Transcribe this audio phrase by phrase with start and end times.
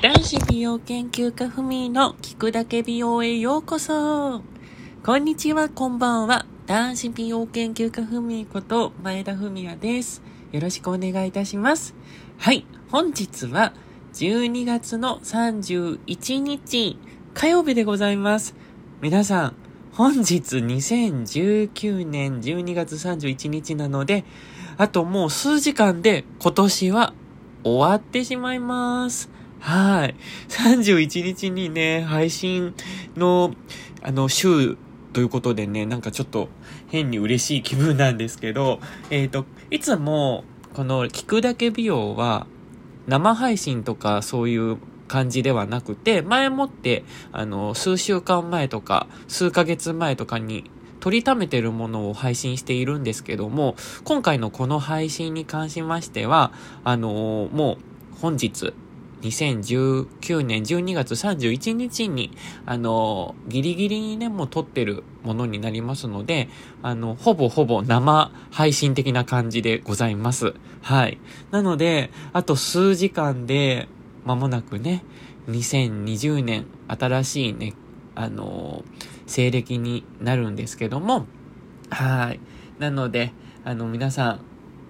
[0.00, 4.42] 男子美容研究家ふみの聞くだけ美容へようこそ。
[5.04, 6.46] こんにちは、こんばんは。
[6.66, 10.22] 男子美容研究家ふみこと前田文也です。
[10.52, 11.96] よろしくお願いいたします。
[12.36, 13.72] はい、本日は
[14.14, 16.96] 12月の31日
[17.34, 18.54] 火曜日でございます。
[19.00, 19.54] 皆さん、
[19.94, 24.24] 本日2019年12月31日なので、
[24.76, 27.14] あともう数時間で今年は
[27.64, 29.36] 終わってしまいます。
[29.60, 30.14] はい。
[30.48, 32.74] 31日にね、配信
[33.16, 33.54] の、
[34.02, 34.76] あの、週
[35.12, 36.48] ということでね、なんかちょっと
[36.88, 42.46] 変に嬉しい気分なんですけど、 えっ、ー、と、いつも、この聞くだけ美容は、
[43.06, 44.76] 生配信とかそういう
[45.08, 56.52] 感じではなくて、前もって、あの、数週間前とか、数ヶ月前とかに取りためてるものを配信しているんですけども、今回のこの配信に関しましては、
[56.84, 57.78] あのー、も
[58.14, 58.74] う本日、
[59.22, 62.32] 2019年12月31日に、
[62.66, 66.48] あの、ギリギリにね、もう撮ってるものになりますので、
[66.82, 70.54] あの、ほぼほぼ生配信的な感じでございます。
[70.82, 71.18] はい。
[71.50, 73.88] なので、あと数時間で、
[74.24, 75.04] 間もなくね、
[75.48, 77.74] 2020年、新しいね、
[78.14, 78.84] あの
[79.26, 81.26] 西暦になるんですけども、
[81.90, 82.40] はい。
[82.78, 83.32] なので、
[83.64, 84.40] あの、皆さん、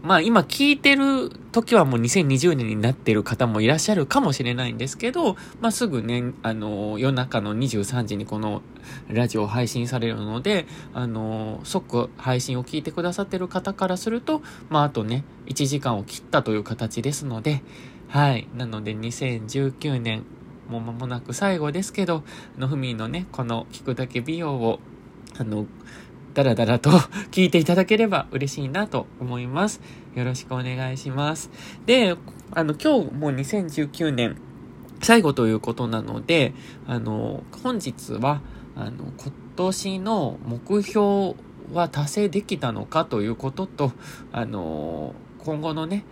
[0.02, 8.62] まあ今聞いてる時はもう2020年になってる方もいらっしゃるかもしれないんですけど、まあすぐね、あの、夜中の23時にこの
[9.08, 17.62] ラジオ配信されるので、あの、即配信を聞いてくださってる方からすると、まああとね、1時間を切ったという形ですので、
[18.08, 18.46] はい。
[18.56, 20.24] なので2019年
[20.68, 22.22] もう間もなく最後ですけど、
[22.58, 24.80] の、ふみのね、この聞くだけ美容を、
[25.38, 25.66] あの、
[26.38, 26.90] だらだらと
[27.32, 29.80] 聞いていただければ嬉しいなと思います。
[30.14, 31.50] よろしくお願いします。
[31.84, 32.16] で、
[32.52, 34.36] あの、今日もう2019年
[35.02, 36.54] 最後ということなので、
[36.86, 38.40] あの、本日は、
[38.76, 41.34] あの、今年の目標
[41.72, 43.90] は達成できたのかということと、
[44.30, 46.04] あの、今後のね、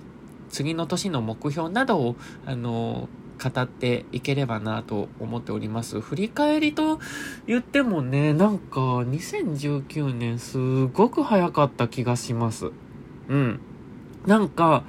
[0.49, 2.17] 次の年の目標などを、
[2.47, 3.09] あの、
[3.43, 6.01] 語っていければなと思っております。
[6.01, 6.99] 振り返りと
[7.47, 12.71] 言ってもね、なんか2019年すごく早かった気がします。
[13.29, 13.61] うん。
[14.27, 14.85] なんか、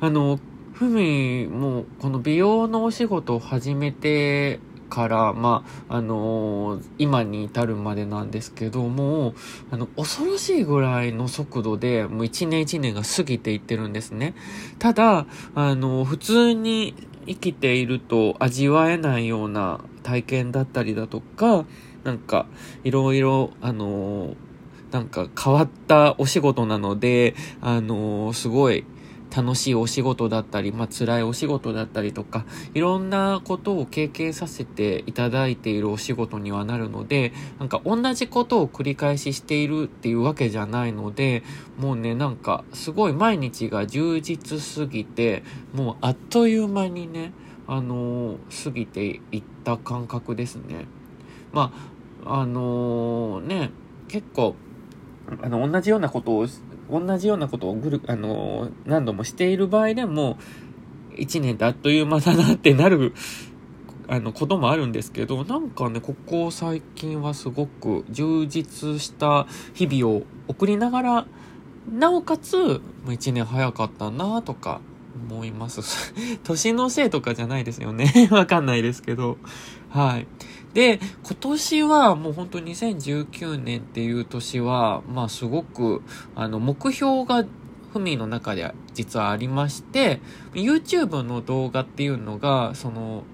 [0.00, 0.38] あの、
[0.72, 9.34] ふみもこの美容のお仕事を始めてから、まあ、あのー、今に至るまでなんですけども、
[9.70, 14.34] あの、恐ろしいぐらいの速度で、もう一年一年が過ぎていってるんですね。
[14.78, 16.94] ただ、あのー、普通に
[17.26, 21.64] 生きていると味わえないような体験だったりだとか、
[22.04, 22.46] なんか、
[22.84, 24.34] いろいろ、あのー、
[24.90, 28.84] なんか変わったお仕事なので、あのー、すごい、
[29.34, 41.42] 楽しいお仕事だったり、まあ、辛いお仕事だったりとか、いろんなことを経験させていただいているお仕事にはなるので、なんか同じことを繰り返ししているっていうわけじゃないので、
[41.78, 47.32] もうね、なんかすごい毎日が充実すぎて、もうあっという間にね、
[47.66, 50.86] あのー、過ぎていった感覚ですね。
[51.52, 51.72] ま
[52.24, 53.70] あ、あのー、ね、
[54.08, 54.56] 結構、
[55.40, 56.46] あの、同じようなことを
[56.90, 60.38] 同じようなことをぐる、あの、何度もしている場合でも、
[61.16, 63.14] 1年ってあっという間だなってなる、
[64.08, 71.26] あの、こともあるんですけど、なんかね、ここ最近はすごく充実した日々を送りながら、
[71.90, 74.80] なおかつ、1年早かったなとか
[75.30, 76.14] 思います。
[76.44, 78.28] 年のせいとかじゃないですよね。
[78.30, 79.38] わかんないですけど。
[79.88, 80.26] はい。
[80.74, 86.02] で、今年はもう本当に2019年っていう年は、まあすごく、
[86.34, 87.44] あの、目標が
[87.92, 90.20] ふみの中で実はありまして、
[90.52, 93.24] YouTube の動画っていうのが、その、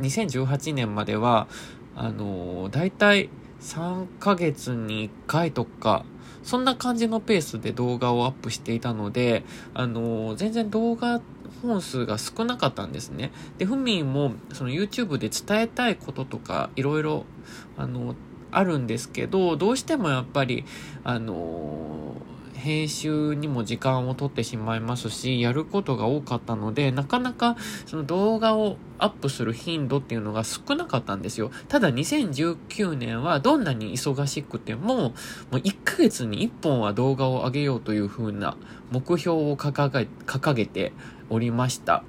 [0.00, 1.48] 2018年までは、
[1.94, 3.28] あの、だいたい
[3.60, 6.04] 3ヶ月に1回とか、
[6.42, 9.44] そんな感じのペースで動画をアップしていたので、
[9.74, 13.32] あの、全然動画って本数が少なかったんですね。
[13.58, 17.24] で、ふみんもその YouTube で伝えたいこととかいろいろ
[17.76, 18.14] あの
[18.50, 20.64] あるんですけど、どうしてもやっぱり
[21.04, 22.14] あの
[22.58, 27.56] 編集にも時間を取ってしまいますし、やることが多かったので、なかなか
[27.86, 31.50] その動画をアップする頻度っていうのが少なかったんですよ。
[31.68, 35.12] ただ2019年はどんなに忙しくても、も
[35.52, 38.56] う1ヶ月に1本は動画を上げようという風な
[38.90, 40.92] 目標を掲げ掲げて
[41.30, 42.02] おりました。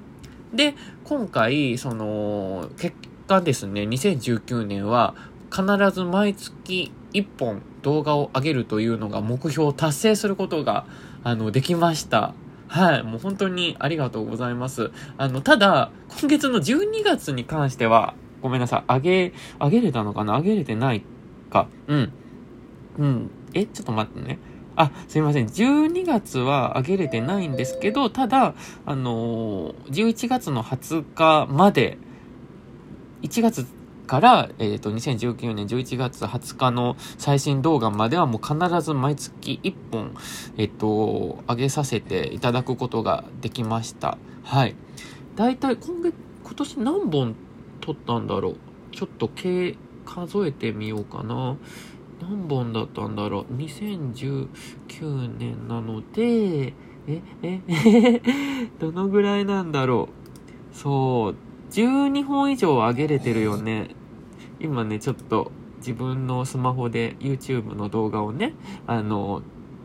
[0.52, 0.74] で、
[1.04, 2.96] 今回、その、結
[3.28, 5.14] 果ですね、2019年は
[5.50, 10.86] 必ず毎月1本動画を上げるというのが目標を達成することが、
[11.24, 12.34] あの、できました。
[12.68, 13.02] はい。
[13.02, 14.90] もう本当にありがとうございます。
[15.18, 15.90] あの、ただ、
[16.20, 18.84] 今月の12月に関しては、ごめんなさい。
[18.86, 20.36] あげ、あげれたのかな？
[20.36, 21.02] あげれてない
[21.50, 21.68] か。
[21.88, 22.12] うん。
[22.98, 23.30] うん。
[23.54, 24.38] え、ちょっと待ってね。
[24.76, 25.46] あ、すいません。
[25.46, 28.54] 12月はあげれてないんですけど、ただ、
[28.86, 31.98] あのー、11月の20日まで、
[33.22, 33.66] 1月
[34.10, 40.16] から、えっ、ー、と、2019年11月20日の最新動画まではもう必ず毎月1本、
[40.56, 44.18] えっ、ー、と、上げさせていただくことができました。
[44.42, 44.74] はい。
[45.36, 46.12] だいたい今月、
[46.42, 47.36] 今年何本
[47.80, 48.56] 撮ったんだろう？
[48.90, 51.56] ちょっと計、数えてみようかな。
[52.20, 56.74] 何本だったんだろう ?2019 年なので、
[57.06, 58.22] え、え、え、
[58.80, 60.08] どのぐらいなんだろ
[60.74, 60.76] う？
[60.76, 61.36] そう、
[61.70, 63.99] 12本以上上げれてるよね。
[64.60, 68.54] 今ね、ちょっと自分のスマホで YouTube の動画をね、
[68.86, 69.42] あの、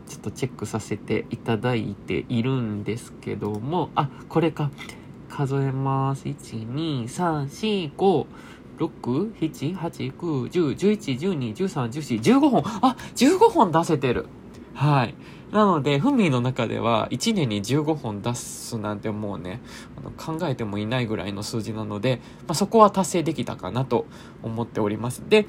[0.08, 4.70] ちょっとチェックさせていただいているんですけども、あ、これか。
[5.28, 6.26] 数えます。
[6.26, 8.26] 1、2、3、4、5、
[8.78, 12.62] 6、7、8、9、10、11、12、13、14、15本。
[12.82, 14.26] あ、15本出せてる。
[14.76, 15.14] はい。
[15.52, 19.62] なので、フミの中では1年に15本出すなんてもうね、
[19.96, 24.04] あの考えてもいないぐらいの数字なので、まあ、そこは達成できたかなと
[24.42, 25.22] 思っております。
[25.30, 25.46] で、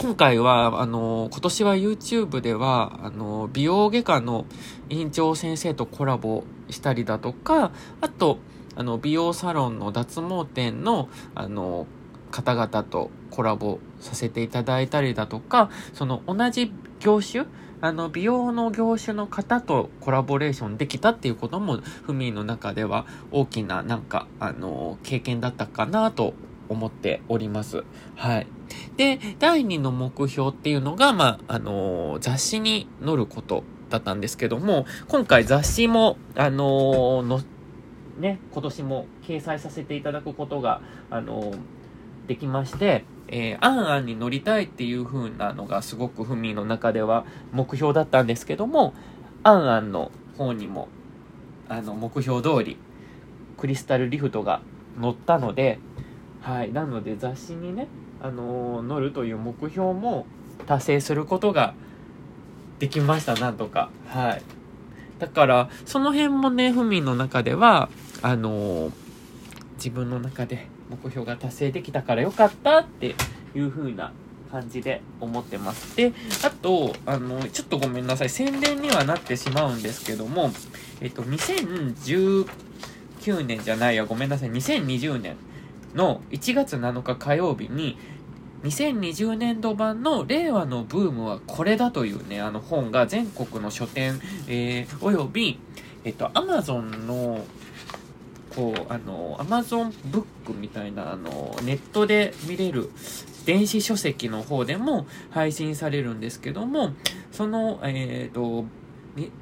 [0.00, 4.46] 今回は、あの、今年は YouTube では、あの、美容外科の
[4.88, 8.38] 院長先生とコラボしたりだとか、あと、
[8.74, 11.86] あの、美容サロンの脱毛店の、あの、
[12.32, 17.44] 方々とコラボさせていただいたりだとか、その同じ業種
[17.82, 26.34] あの、美容の業種の方とコラボレーションできたっていうことも、フミの中では大きな、なんか、あの、経験だったかなと
[26.68, 27.82] 思っております。
[28.14, 28.46] はい。
[28.96, 37.40] で、第2の目標っていうのが、まあ、あの、雑誌に載ることだったんですけども、今回雑誌も、あの、の、
[38.16, 41.52] ね、今年も掲載させていただくことが、あの、
[42.28, 48.92] できまして、えー、アンアンに乗りたいっていう風なのがすごくフミの中では目標だったんですけども、
[49.42, 50.88] アンアンの方にも、
[51.66, 52.76] あの、目標通り、
[53.56, 54.60] クリスタルリフトが
[55.00, 55.78] 乗ったので、
[56.42, 57.88] はい、なので雑誌にね、
[58.20, 60.26] あのー、乗るという目標も
[60.66, 61.72] 達成することが
[62.80, 63.90] できました、なんとか。
[64.08, 64.42] はい。
[65.18, 67.88] だから、その辺もね、フミの中では、
[68.20, 68.92] あのー、
[69.76, 70.68] 自分の中で
[71.02, 73.14] 目標が達成できたからよかったって
[73.54, 74.12] いう風な
[74.50, 75.96] 感じで思ってます。
[75.96, 76.12] で、
[76.44, 78.28] あと、あの、ちょっとごめんなさい。
[78.28, 80.50] 宣伝にはなってしまうんですけども、
[81.00, 82.46] えっと、2019
[83.46, 84.50] 年じゃないや、ごめんなさい。
[84.50, 85.36] 2020年
[85.94, 87.96] の1月7日火曜日に、
[88.64, 95.58] 2020年度版の令和のブームはこれだというね、あの本が全国の書店、えー、および、
[96.04, 97.40] えっと、アマゾンの
[98.54, 102.90] こう、あの、アマゾンブックみたいな、あの、ネットで見れる
[103.46, 106.92] 電子書籍の方でも配信されるんですけども、
[107.30, 108.64] その、え、ー、と、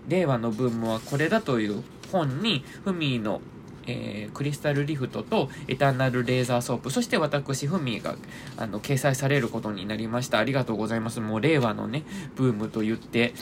[0.08, 3.40] 令和のブームはこれだという本に、フミーの
[3.86, 8.16] えー、クリスタルリフトとエターナルレーザーソープ、そして私、フミーが、
[8.56, 10.38] あの、掲載されることになりました。
[10.38, 11.20] ありがとうございます。
[11.20, 12.04] もう、令和のね、
[12.36, 13.34] ブームと言って、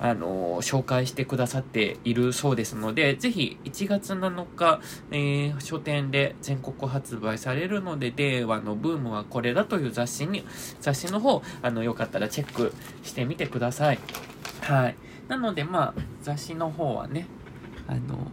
[0.00, 4.80] あの、紹介してくださっているそうですので、ぜひ1月7日、
[5.10, 10.44] えー、書店で全国発売されるので、令和のブームはこれだという雑誌に、
[10.80, 13.98] 雑誌の方、あの、よかったらチェックしてみてください。
[14.62, 14.96] はい。
[15.28, 17.26] なので、まあ、雑誌の方はね、
[17.86, 18.30] あの、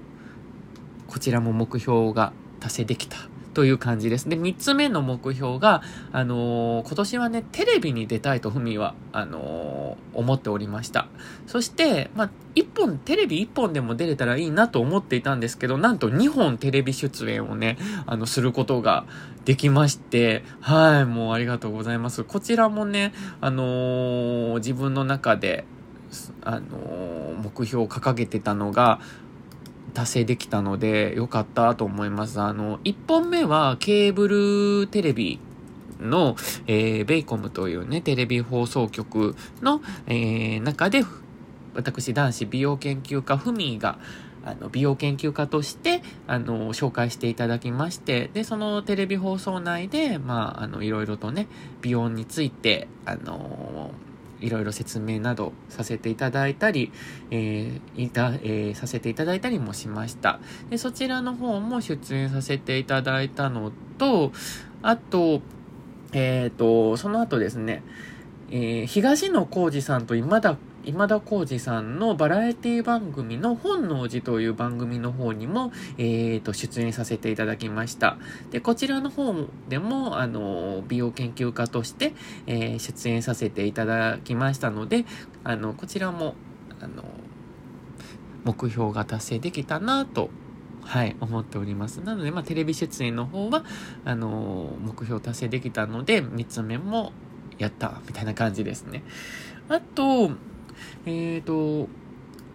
[1.07, 3.17] こちらも目標が達成できた
[3.55, 4.29] という感じです。
[4.29, 5.81] で、3つ目の目標が、
[6.11, 11.07] あのー、今年はね、テレビに出たいとふみは、あのー、思っておりました。
[11.47, 19.05] そして、まあ、1本、テレビ1本でも出れたらいいなと思っていたんですけど、なんと2本テレビ出演をね、あの、することが
[19.45, 22.25] できまして、はい、もうありがとうございます。
[22.25, 25.65] こちらもね、あのー、自分の中で、
[26.43, 28.99] あの目標を掲げてたのが、
[29.95, 32.39] 達成できたので、よかったと思います。
[32.39, 34.27] あの、1本目はケーブ
[34.81, 35.39] ルテレビ
[35.99, 36.35] の、
[36.67, 41.03] えー、ベイコムというね、テレビ放送局の、えー、中で、
[41.73, 43.97] 私、男子美容研究家、ふみが、
[44.45, 51.47] あの、美容研究家として、あの、紹介していただきまして、で、そのテレビ放送内で、まあ、あの、いろいろとね、
[51.81, 53.91] 美容について、あの
[54.41, 56.91] いろいろ説明などさせていただいたり、
[57.31, 60.39] えー、いた、えー、させていただいたりもしました。
[60.69, 64.31] で、そちらの方も出演させていただいたのと、
[64.81, 65.41] あと、
[66.13, 67.83] えっ、ー、と、その後ですね、
[68.51, 78.17] えー、東野幸治さんと今田今田耕司さんのバラエティ番組の本能寺という番組の方にも、えー、と、出演させていただきました。
[78.51, 79.33] で、こちらの方
[79.67, 82.13] でも、あの、美容研究家として、
[82.47, 85.05] えー、出演させていただきましたので、
[85.43, 86.35] あの、こちらも、
[86.79, 87.03] あの、
[88.43, 90.29] 目標が達成できたなと
[90.85, 91.97] はい、思っております。
[92.01, 93.65] なので、まあ、テレビ出演の方は、
[94.05, 97.11] あの、目標達成できたので、3つ目も
[97.57, 99.03] やった、みたいな感じですね。
[99.67, 100.31] あと、
[101.05, 101.89] えっ、ー、と、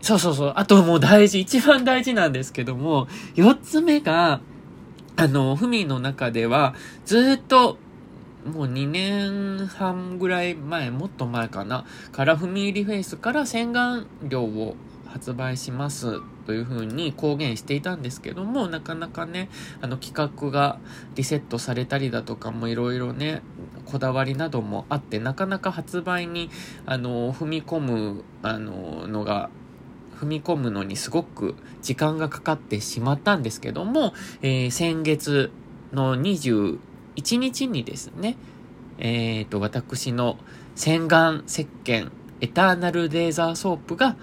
[0.00, 4.40] そうそうそう、あともう大事、一番大事なんですけども、四つ目が、
[5.16, 6.74] あの、ふみの中では、
[7.04, 7.78] ずっと、
[8.46, 14.76] もう2年半ぐらい前、もっと前かな、からふみ入りフェイスから洗顔料を
[15.10, 19.48] 発売しますというふうに公言していたんですけども、なかなかね、
[19.80, 20.78] あの企画が
[21.14, 23.42] リセットされたりだとかもいろいろね、
[23.86, 26.50] こだわりなどもあって、なかなか発売に、
[26.86, 29.50] あの、踏み込む、あの、のが、
[30.20, 34.12] 踏み込むのにすごく時間がかかってしまったんですけども、
[34.42, 35.50] えー、先月
[35.92, 36.78] の21
[37.38, 38.36] 日にですね、
[38.98, 40.36] え、ー、と、私の
[40.76, 44.16] 洗顔石鹸エターナルレーザーソープが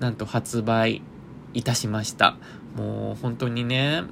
[0.00, 1.02] なんと発売
[1.54, 2.36] いたしました。
[2.76, 4.02] もう本当にね、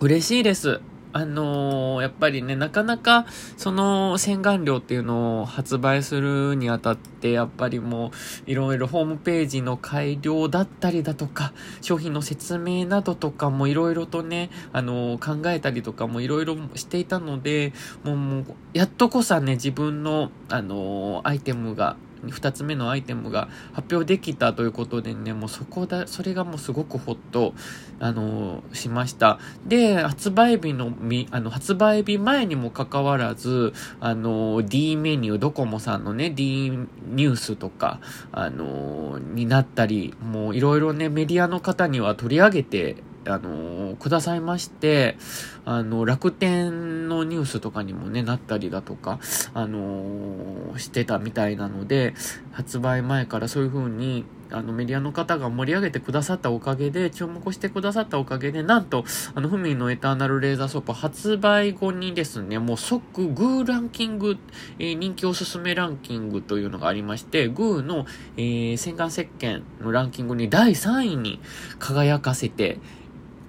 [0.00, 0.80] 嬉しいです。
[1.14, 3.26] あのー、やっぱりね、なかなか、
[3.58, 8.12] その洗顔料っていうのを発売するにあたって、やっぱりも
[8.46, 11.52] う、いろいろホームページの改良だったりだとか、
[11.82, 27.54] 商品の説明などとかもいろいろとね、あのー、考えたりとかもいろいろしていたので、もう、もうやっとこさね、自分の、あのー、アイテムが、2つ目のアイテムが発表できたということでね、もうそこだ、それがもうすごくほっと、
[28.00, 29.38] あのしました。
[29.66, 30.92] で、発売日の、
[31.30, 38.00] あの、発売日前にもかかわらず、あの D メニュー、ドコモさんのね、D ニュースとか、
[38.32, 45.16] あのになったり、もういろいろね、メディアの方には取り上げてあのくださいまして、
[45.64, 49.20] あの、楽天のニュースとかにもね、なったりだとか、
[49.54, 52.14] あのしてたみたいなので、
[52.52, 64.36] 発売前からそういう風に、あの、メディアの方が盛り上げてくださったおかげで、注目してくださったおかげで、なんと、あの、フミのエターナルレーザーソープ発売後にですね、もう即グーランキング、
[64.78, 71.40] えー、人気おすすめランキングというのがありまして、グーの、えー、洗顔石鹸のランキングに第3位に
[71.78, 72.78] 輝かせて、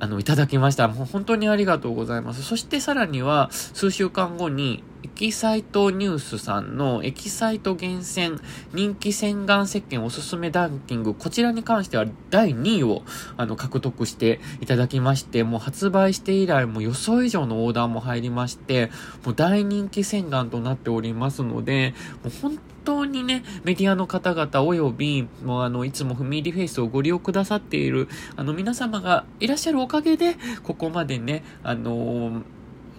[0.04, 0.90] あの、いただきました。
[0.90, 2.44] もう本当にありがとうございます。
[2.44, 8.40] そしてさらには、数週間後に、エキサイトニュースさんのエキサイト厳選
[8.74, 13.04] 人気洗顔石鹸おすすめランキング、こちらに関しては第2位を
[13.38, 18.92] あの獲得していただきまして、もう発売して以来も予想以上のオーダーも入りまして、
[19.26, 21.94] もう大人気洗顔となっておりますので、
[22.24, 32.44] もう本当にね、メディアの方々及び、もうあの、いつも踏み入りフェイスをご利用くださっている、あの、皆様がいらっしゃるおかげで、ここまでね、あのー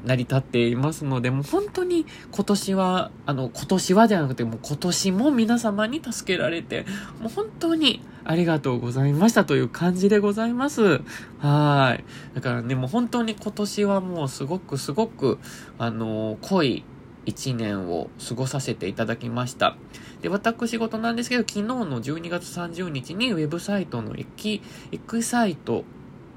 [0.04, 6.84] 成り立っていますので、もう本当に今年は、あの、今年はじゃなくて、もう今年も皆様に助けられて、
[7.20, 11.00] もう本当にありがとうございましたという感じでございます。
[11.38, 12.04] はい。
[12.34, 15.38] だからね、もう本当に今年はもうすごくすごく、
[15.78, 16.84] あの、濃い
[17.26, 19.76] 1年を過ごさせていただきました。
[20.22, 24.62] で、私事なんですけど、昨日の12月30日にウェブサイトのエキ、
[24.92, 25.84] エクサイト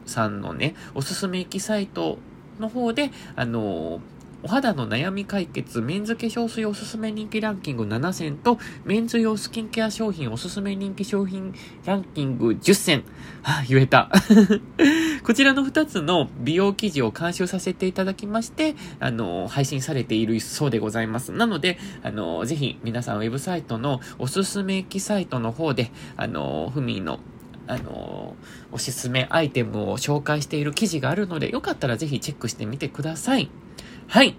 [0.06, 2.18] さんのね、おすすめエキサイト
[2.60, 4.02] の方で、あの
[4.48, 11.54] お肌の悩み解決、メンズ化粧水おすすめ人気ランキング7選と、メンズ用スキンケア商品おすすめ人気商品
[11.86, 13.04] ランキング10選。
[13.44, 14.10] はあ、言えた。
[15.26, 21.34] こちらの2つの美容記事を監修させていただきまして、あの、配信されているそうでございます。
[21.34, 27.20] なので、あの、ぜひ皆さんウェブサイトのおすすめ記サイトの方で、あの、ふみの
[27.68, 28.38] あの、
[28.72, 33.50] おすすめアイテムを紹介している記事があるので、よかったらぜひチェックしてみてください。
[34.08, 34.36] はい。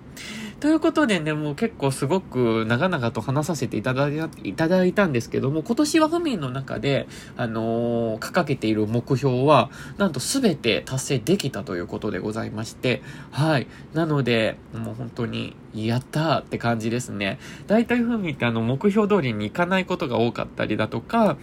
[0.61, 7.07] ということでね、もう結構すごく長々と話させていただいたいたんですけども、今年はフミンの中で、
[7.37, 13.67] あのー、掲げている目標は、なんと全て達成できたということでございまして、はい。
[13.93, 17.39] なので、もう本当に、やったーって感じですね。
[17.67, 21.37] 大体フミンってあの、目標通りにいかないことが多かったりだとか、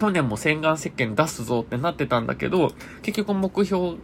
[0.00, 3.98] 去年も洗顔石鹸出すぞってなってたんだけど、結局目標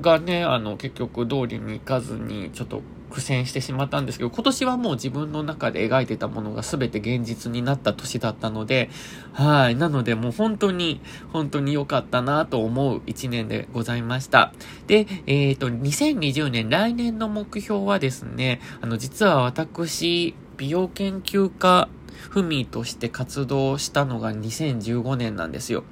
[0.00, 8.90] がね、あの、結局通りにいかずに、ちょっと苦戦してしまったんですけど、今年はもう自分の中で描いてたものが全て現実になった年だったので、
[9.32, 9.76] はい。
[9.76, 11.00] なのでもう本当に、
[11.32, 14.52] 本当に良かったなと思う一年でございました。
[14.86, 25.84] で、えっ、ー、と、2020年、来年の目標はですね、あの、実は私、美容研究家フミとして活動したのが2015年なんですよ。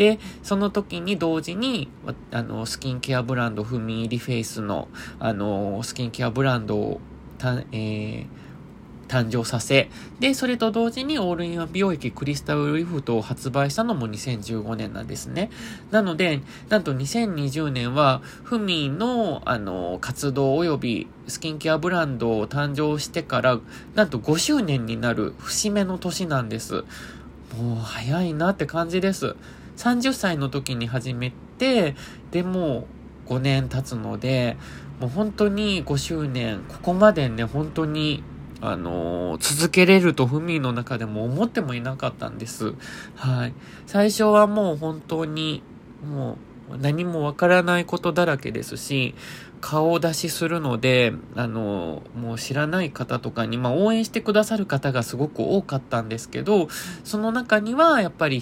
[0.00, 1.90] で、その時に同時に、
[2.30, 4.88] あの、スキンケアブランド、フミリフェイスの、
[5.18, 7.00] あの、スキンケアブランドを、
[7.36, 8.26] たえー、
[9.08, 15.50] 誕生させ、で、それと同時にオールインワン美容液クリスタルリフトを発売したのも2015年なんですね。
[15.90, 16.40] なので、
[16.70, 23.60] なんと2020年は、フミの、あの、活動及びスキンケアブランドを誕生してから、
[23.94, 26.84] なんと5周年になる節目の年なんです。
[27.58, 29.36] もう早いなって感じです。
[29.80, 31.96] 30歳の時に始めて、
[32.30, 32.86] でも
[33.26, 34.58] 5年経つので、
[35.00, 38.22] もう本当に5周年、ここまでね、本当に
[38.60, 42.74] あのー、続けれるとフミの中でも思ってもいなかったんです。
[43.14, 43.54] はい。
[43.86, 45.62] 最初はもう本当に、
[46.04, 46.36] も
[46.70, 49.14] う何もわからないことだらけですし、
[49.62, 56.68] 顔出しするので、あのー、もう知らない方とかに、まあ応援してくださる方がすごく多かったんですけど、
[57.02, 58.40] その中にはやっぱり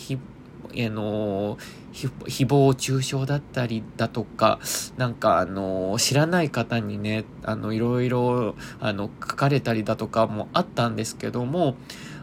[0.87, 1.59] あの、
[1.93, 4.61] 誹謗中傷だったりだとか、
[4.97, 11.75] なんかあの、知らない方にね、あの、いろいろ、あの、書かれたりだとかもあったんですけども、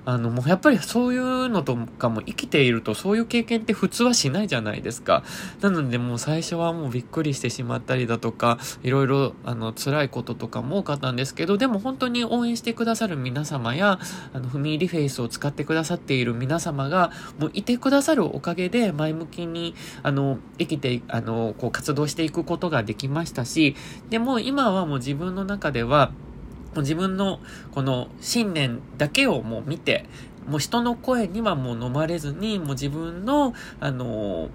[0.06, 5.24] あの、もうやっぱりそういうのとかも生きているとそういう経験って普通はしないじゃないですか。
[5.62, 14.00] なのでもう最初はもうびっくりしてしまったりだとか、いろいろあの辛いこととかも多かったんですけど、でも本当に応援してくださる皆様や、
[14.34, 23.76] あの、フミーリフェイスを使ってくださっている皆様が、もういてくださるおかげで前向きに、あの、生きて、あの、こう活動していくことができましたし、
[24.10, 26.12] でも今はもう自分の中では、
[26.76, 27.40] もう自分の
[27.72, 30.06] この信念だけをもう見て、
[30.48, 34.50] もう人の声にはもう飲まれずに、もう自分の、あの、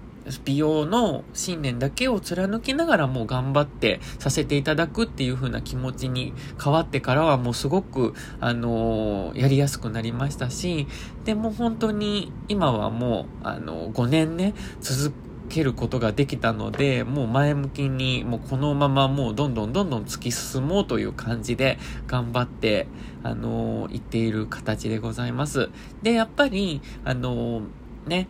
[0.45, 10.87] 美容の信念だけを貫きながらもう頑張ってさせていただくっていう風な気持ちに変わってからはもうすごく、あのやりやすくなりましたし、
[11.25, 21.77] でも本当に今はもう、あの5年ね、続くけることができたので、もう前向きに、もうこのままもうどんどんどんどん突き進もうという感じで
[22.07, 22.87] 頑張って、
[23.23, 25.69] あのー、言っている形でございます。
[26.01, 27.63] で、やっぱり、あのー、
[28.07, 28.27] ね、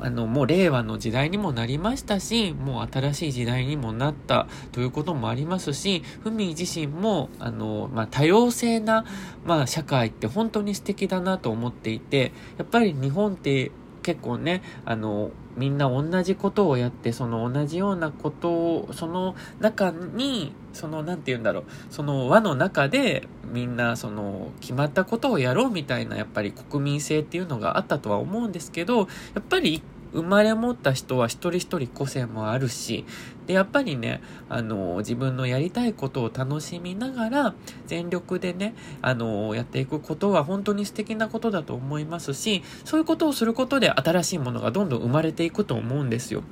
[0.00, 9.04] あの、もう令和の時代にもなりましたし、もう新しい時代にもなったということもありますし、ふみ自身も、あの、まあ、多様性な、
[9.44, 13.72] まあ、社会って本当に素敵だなと思っていて、やっぱり日本って
[14.02, 29.04] 結構ね、あの、みんな同じことをやって、その同じようなことを、その中に、その、何て言うんだろう、その輪の中で、みんな、その、決まったことをやろうみたいな、やっぱり国民性っていうのがあったとは思うんですけど、や
[29.40, 33.04] っぱり一生まれ持った人は一人一人個性もあるし、
[33.46, 37.54] で、やっぱりね、あの、自分のやりたいことを楽しみながら、
[37.86, 46.42] 全力でね、あの、やっていくことは本当に素敵なことだと思いますし、そういうことをすることで新しいものがどんどん生まれていくと思うんですよ。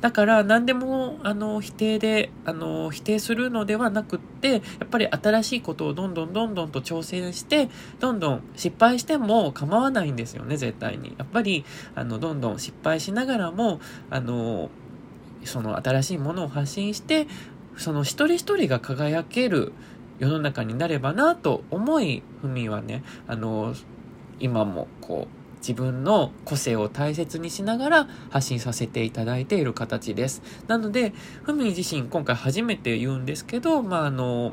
[0.00, 11.14] だから何でもあの否定であの否定するのではなくってやっぱり新しいことをどんどんどんどんと挑戦してどんどん失敗しても構わないんですよね絶対に。
[11.18, 13.80] やっぱりあのどんどん失敗しながらも
[14.10, 14.70] あの
[15.44, 17.26] その新しいものを発信して
[17.76, 19.72] その一人一人が輝ける
[20.18, 23.74] 世の中になればなと思いふみはねあの
[24.40, 30.40] 今もこう自分の個性を大切にしながら発信させていただいている形です。
[30.68, 34.52] なので、ふみ自身今回初めて言うんですけど、まあ、あの、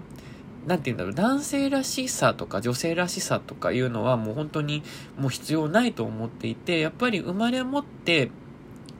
[0.65, 4.81] なんて言うんだろう、男性らしさとか女性らしさとかいうのはもう本当に
[5.19, 8.31] もう必要ないと思っていて、やっぱり生まれ持って、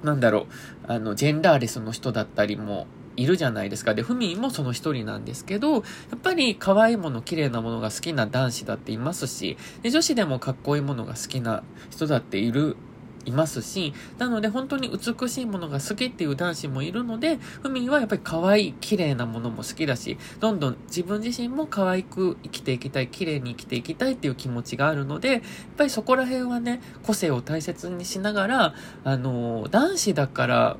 [0.04, 0.46] なんだろう、
[0.88, 3.94] あの、ジェンダーレスの人だったりもいるじゃないですか。
[3.94, 5.84] で、フミンもその一人なんですけど、やっ
[6.22, 12.76] ぱり可愛いもの、綺麗なものが好きな男子だっていますし、で女子でもかっこいいものが好きな人だっている
[13.26, 25.42] いますし、なので本当に美しいものが好きっていう男子もいるので、ふみはやっぱり可愛い、綺麗なものも好きだし、どんどん自分自身も可愛く生きていきたい、綺麗に生きていきたいっていう気持ちがあるので、やっ
[25.78, 30.78] ぱりそこら辺はね、個性を大切にしながら、あの、男子だから、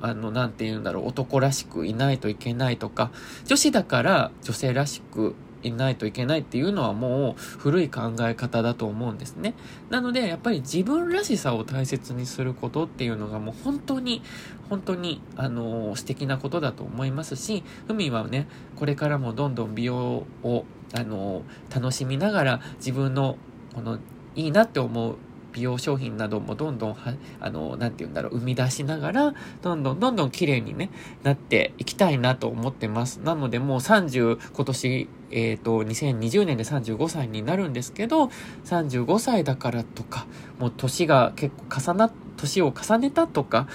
[0.00, 3.10] あの、なんて言うんだろう、男らしくいないといけないとか、
[3.44, 9.54] 女子だから女性らしくいないといけないっていうのはもう古い考え方だと思うんですね。
[9.90, 14.22] なので、やっぱり自分らしさを大切にすることっていうのがもう本当に、
[14.68, 21.42] 本当に、あの、素敵なことだと思いますし、海はね、これからもどんどん美容を、あの、
[21.74, 23.36] 楽しみながら自分の
[23.74, 23.98] この
[24.34, 25.16] いいなって思う
[25.56, 30.90] 美容商品などもどんどんは、あの、なんて言うんだろう、生み出しながら、どんどんどんどん綺麗にね、
[31.22, 33.20] なっていきたいなと思ってます。
[33.20, 38.30] なのでもう30、今年、えっ、ー、と、2020年で35歳になるんですけど、
[38.66, 40.26] 35歳だからとか、
[40.58, 43.66] もう年が結構重な、年を重ねたとか、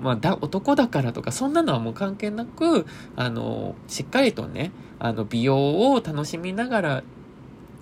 [0.00, 4.70] まあ、だ、男だからとか、そんなのはもう関係なく、あの、しっかりとね、
[5.00, 7.02] あの、美容を楽しみながら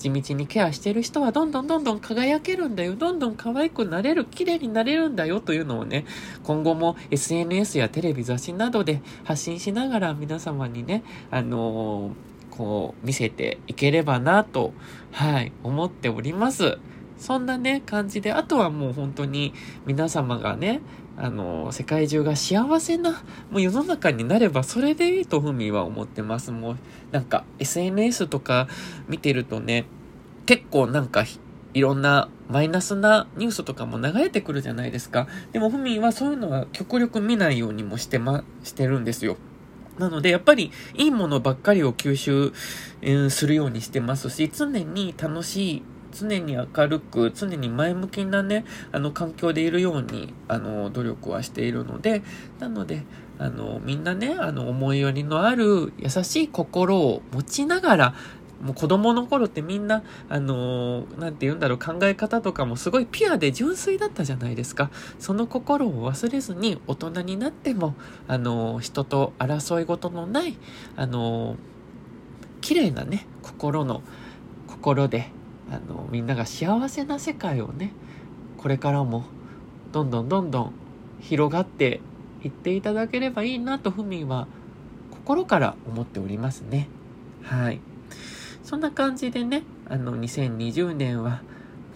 [0.03, 2.97] 地道にケアしてる人はどんどんどんどん輝けるんだよ。
[2.97, 6.05] どんどん可愛くなれる、綺麗になれるんだよというのをね、
[6.43, 14.73] 今後も SNS やテレビ雑誌などで発信しながら皆様にね、あのー、こう見せていければなと、
[15.13, 16.79] はい、思っております。
[17.17, 19.55] そんなね、感じで、あとはもう本当に
[19.87, 20.81] 皆様がね、
[21.23, 26.51] あの、世界中が幸せな、もう世の中になればそれでいいとふみは思ってます。
[26.51, 26.77] もう、
[27.13, 28.67] なんか SNS とか
[29.07, 29.85] 見てるとね、
[30.47, 31.25] 結構なんか
[31.75, 35.29] いろんなマイナスなニュースとかも流れてくるじゃないですか。
[35.53, 39.37] でもふみはそういうのは極力見ないようにもしてま、してるんですよ。
[40.01, 42.53] なので、やっぱりいいものばっかりを吸収、
[43.01, 45.83] えー、するようにしてますし、常に楽しい
[46.13, 52.23] 常に明るく、常に前向きなね、あの、環境でいるように、あの、努力はしているので、
[52.59, 53.03] なので、
[53.39, 58.15] あの、みんなね、あの、思いやりのある優しい心を持ちながら、
[58.63, 64.91] もう子供の頃ってみんな、あのー、なんて言うんだろう、考え方とかもすごいピュアで純粋だったじゃないですか。
[65.19, 67.97] その心を忘れずに大人になっても、
[68.29, 70.57] あのー、人と争い事のない、
[70.95, 71.57] あのー、
[72.61, 74.03] 綺麗なね、心の、
[74.69, 75.33] 心で、
[75.73, 77.93] あのみんなが幸せな世界をね
[78.59, 79.25] これからも
[79.91, 80.73] どんどんどんどん
[81.21, 82.01] 広がって
[82.45, 84.47] いっていただければいいなとふみは
[85.11, 86.89] 心から思っておりますね。
[87.43, 87.81] はい。
[88.63, 91.43] そんな感じでねあの2020年は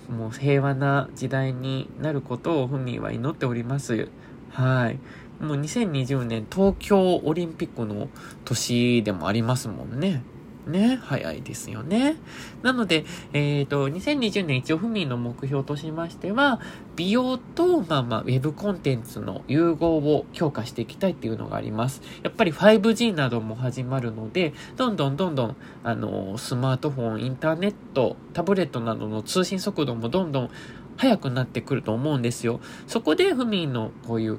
[0.08, 4.08] もう平和な時代になることをふみは祈っております。
[4.50, 4.98] はい。
[5.42, 8.08] もう2020年東京オリンピックの
[8.44, 10.22] 年でもありますもんね。
[10.66, 12.16] ね、早いですよね。
[12.62, 16.60] なので、えっ、ー、と、2020年一応府民の目標としましては、
[16.96, 22.02] 美容と、まあまあ、ウェブコンテンツの融合を強化していきたいっていうのがあります。
[22.22, 30.50] やっぱり 5G なども始まるので、どんどんどんどん、あの、スマートフォン、インターネット、タブレットなどの通信速度もどんどん
[30.96, 32.60] 速くなってくると思うんですよ。
[32.86, 34.38] そこで、府民のこういうウ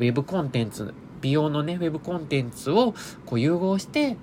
[0.00, 4.16] ェブコンテンツ、美容のね、ウェブコンテンツをこう融合して、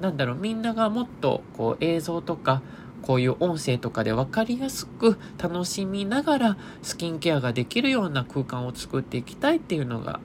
[0.00, 2.62] なんだろう、みんながもっとこう映像とか、
[3.02, 10.20] こういう音声とかで分かりやすく楽しみながらスキンケアができるような空間を作っていきたいっていうのが、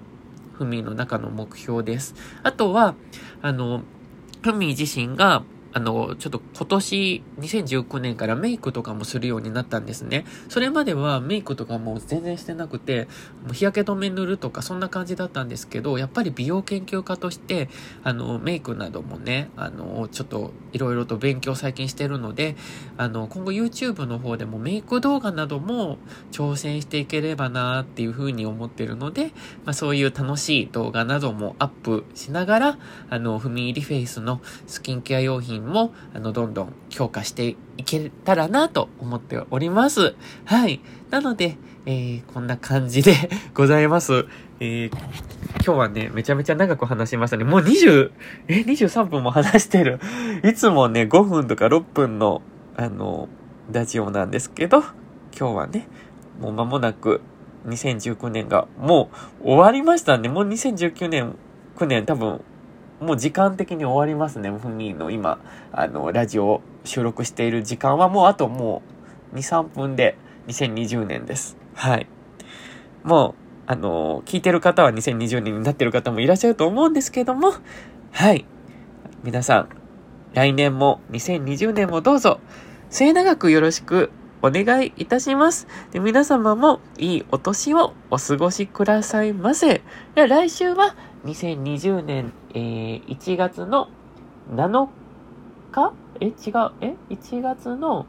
[0.54, 2.16] ふみの中の目標です。
[2.44, 2.96] あとは、
[3.42, 3.84] あの、
[4.42, 5.44] ふみ自身が
[5.76, 10.24] あの、ちょっと今年2019年からメイクとかもするようになったんですね。
[10.48, 13.10] それまではメイクとかも全然してなくて、
[13.52, 17.68] 日焼け止め塗るとかそんな感じだったんですけど、やっぱり美容研究家として、
[18.04, 22.56] あの、メイクなどもね、あの、ちょっといろいろと勉強最近してるので、
[22.96, 25.98] あの、今後 YouTube の方でもメイク動画なども
[26.32, 29.34] 挑戦していければなっていうふうに思ってるので、
[29.66, 32.78] まあそういう楽しい動画などもアップしながら、
[33.10, 40.16] あの、踏み入りフェイスのスキンケア用品も、あの、どんどん強化していけたらなと思っております。
[40.46, 40.82] はい。
[41.10, 43.14] なので、えー、こんな感じで
[43.54, 44.26] ございます。
[44.60, 44.92] えー、
[45.64, 47.44] 今日はね、めちゃめちゃ長く話しましたね。
[47.44, 48.12] もう20、
[48.48, 50.00] え、23分も話してる。
[50.44, 52.42] いつもね、5分とか6分の、
[52.76, 53.30] あの、
[53.72, 54.80] ラジオなんですけど、
[55.38, 55.88] 今日はね、
[56.40, 57.22] もう間もなく
[57.68, 59.10] 2019年がも
[59.42, 60.30] う終わりましたね。
[60.30, 61.36] もう2019年、
[61.78, 62.42] 9年多分
[63.00, 64.50] もう時間的に終わりますね。
[64.52, 65.40] ふみの今、
[65.72, 68.82] あの、ラジオを収録している時間はもうあとも
[69.34, 71.58] う2、3分で2020年です。
[71.74, 72.08] はい。
[73.04, 73.34] もう、
[73.68, 77.54] あの、聞いてる方は2020年になってる方もいらっしゃると思うんですけども、
[78.12, 78.46] はい。
[79.24, 79.70] 皆さん、
[80.34, 82.40] 来年も2020年もどうぞ、
[82.90, 85.68] 末永くよろしくお願いいたします。
[85.92, 89.82] で皆様もいいお年をお過ごしくださいませ。
[90.14, 93.90] で来週は2020年、えー、1月の
[94.54, 94.88] 7
[95.72, 95.94] 日？
[96.22, 96.34] え違う
[96.82, 98.06] え ?1 月の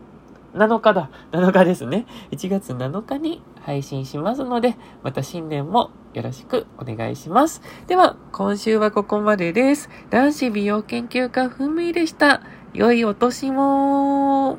[0.54, 1.10] 7日だ。
[1.32, 2.06] 7日ですね。
[2.30, 7.62] 1月7日に配信しますので、また新年もよろしくお願いします。
[7.86, 9.88] では、今週はここまでです。
[10.10, 12.42] 男子美容研究家ふみでした。
[12.74, 14.58] 良いお年も